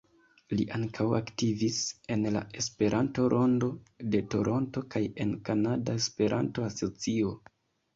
[0.59, 1.77] Li ankaŭ aktivis
[2.15, 3.71] en la Esperanto-Rondo
[4.17, 7.43] de Toronto kaj en Kanada Esperanto-Asocio.